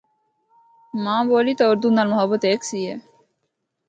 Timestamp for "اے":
2.85-2.95